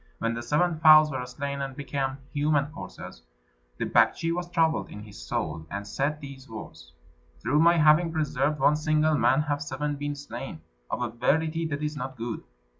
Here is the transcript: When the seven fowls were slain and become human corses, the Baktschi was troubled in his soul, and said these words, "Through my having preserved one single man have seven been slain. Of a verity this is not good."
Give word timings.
When 0.17 0.33
the 0.33 0.41
seven 0.41 0.79
fowls 0.79 1.11
were 1.11 1.23
slain 1.27 1.61
and 1.61 1.75
become 1.75 2.17
human 2.33 2.71
corses, 2.71 3.21
the 3.77 3.85
Baktschi 3.85 4.33
was 4.33 4.49
troubled 4.49 4.89
in 4.89 5.03
his 5.03 5.21
soul, 5.23 5.67
and 5.69 5.85
said 5.85 6.19
these 6.19 6.49
words, 6.49 6.93
"Through 7.39 7.59
my 7.59 7.77
having 7.77 8.11
preserved 8.11 8.59
one 8.59 8.77
single 8.77 9.13
man 9.13 9.43
have 9.43 9.61
seven 9.61 9.97
been 9.97 10.15
slain. 10.15 10.61
Of 10.89 11.03
a 11.03 11.09
verity 11.11 11.67
this 11.67 11.81
is 11.81 11.95
not 11.97 12.17
good." 12.17 12.43